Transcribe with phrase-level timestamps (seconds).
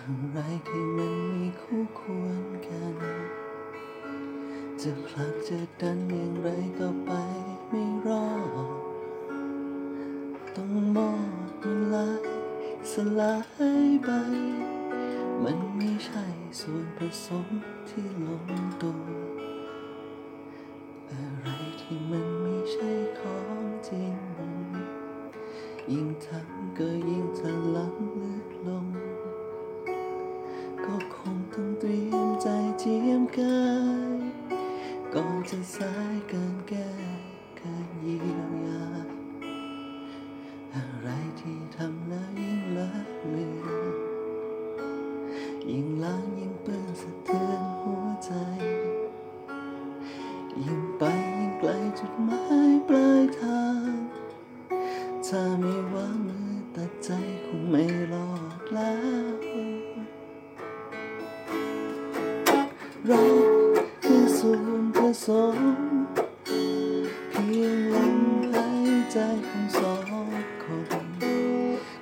[0.00, 0.38] อะไร
[0.68, 2.96] ที่มันมีคู่ควรกัน
[4.80, 7.10] จะผลักจะดันอย่างไรก็ไป
[7.68, 8.70] ไม่รอด
[10.54, 11.12] ต้องมอ
[11.48, 12.24] ดมันลาย
[12.92, 13.34] สลา
[13.86, 14.10] ยไป
[15.42, 16.24] มันไม่ใช่
[16.60, 17.46] ส่วนผสม
[17.88, 18.46] ที่ลง
[18.82, 19.02] ตัว
[21.10, 21.48] อะไร
[21.80, 24.14] ที่มันไม่ใช่ของจริง
[25.92, 29.09] ยิ่งทำก็ยิ่งทะลักลึกลงก็คง
[31.54, 33.60] ต้องเตรียมใจเจียมกา
[34.16, 34.18] ย
[35.14, 36.90] ก่อนจะสายเกินแก้
[37.60, 38.84] การเยียวยา
[40.74, 41.08] อะไร
[41.40, 42.90] ที่ทำแล้วยิ่งละ
[43.30, 43.96] เลือน
[45.70, 48.32] ยิ่งล้างยิ่งเปื้อนสะเทือนหัวใจ
[50.64, 51.02] ยิ่งไป
[51.38, 53.90] ยิ่งไกลจุดหมายปลายทาง
[55.26, 57.10] ถ้าไม่วางมือตัดใจ
[57.46, 59.19] คงไม่รอดแล้ว
[63.12, 63.34] รัก
[64.04, 65.56] คือส่วนผสม
[67.30, 68.16] เพียงลม
[68.52, 69.16] หายใจ
[69.46, 70.00] ของสอง
[70.62, 70.88] คน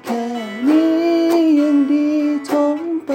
[0.05, 0.25] แค่
[0.69, 0.89] นี้
[1.61, 2.09] ยังดี
[2.48, 3.11] ทนไป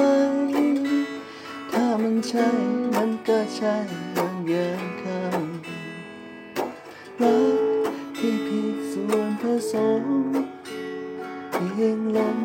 [1.72, 2.48] ถ้ามันใช่
[2.96, 3.76] มันก็ใช่
[4.16, 7.58] มันเยินคำรัก
[8.18, 10.06] ที่ผิดส่วนผสม
[11.52, 12.40] เพียงลม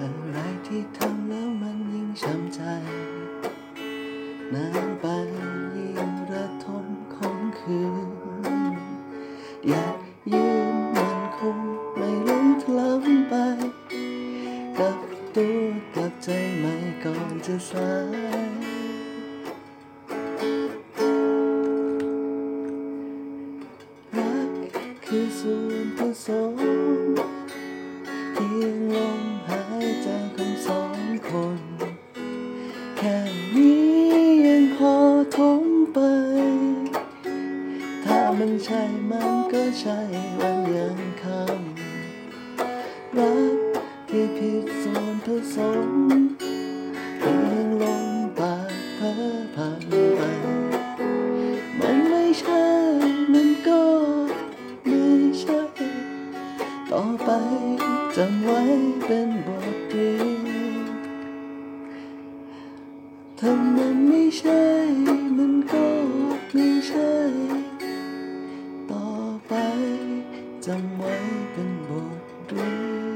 [0.00, 2.60] อะไรที่ทำแล้วมันยิ่งช้ำใจ
[4.52, 5.04] นานไป
[5.76, 8.74] ยิ่งระทมคงคืน
[9.68, 9.96] อยาก
[10.32, 11.58] ยืนมันคง
[11.96, 12.46] ไม่ล้ม
[12.78, 13.34] ล้ำไป
[14.78, 14.98] กับ
[15.36, 15.58] ตัว
[15.94, 16.28] กับใจ
[16.60, 18.46] ไม่ก่อนจะสาย
[24.16, 24.50] รัก
[25.04, 26.54] คือส่วนผสม
[28.32, 29.65] เพียงลมหาย
[30.02, 31.60] ใจของสองคน
[32.96, 33.16] แค่
[33.54, 33.84] นี้
[34.46, 34.94] ยังพอ
[35.36, 35.98] ทนไป
[38.04, 39.98] ถ้ามันใช่มันก็ใช่
[40.38, 43.56] วันยังคำรัก
[44.08, 45.56] ที่ผิดส่วนผส
[45.88, 46.25] ม
[58.16, 58.60] จำไว้
[59.04, 60.86] เป็นบทเรียน
[63.38, 64.62] ถ้ามันไม่ใช่
[65.36, 65.86] มันก็
[66.52, 67.12] ไม่ใช่
[68.90, 69.06] ต่อ
[69.46, 69.52] ไป
[70.66, 71.14] จำไว้
[71.52, 72.70] เป็นบทเรีย